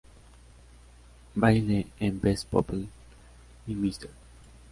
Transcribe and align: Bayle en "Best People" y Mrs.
Bayle 1.35 1.85
en 1.99 2.19
"Best 2.19 2.47
People" 2.49 2.87
y 3.67 3.75
Mrs. 3.75 4.09